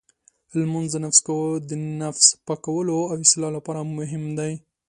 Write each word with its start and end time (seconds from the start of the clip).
لمونځ 0.59 0.89
د 1.69 1.71
نفس 2.01 2.25
پاکولو 2.47 2.97
او 3.09 3.13
اصلاح 3.25 3.51
لپاره 3.57 3.81
مهم 3.97 4.23
دی. 4.39 4.51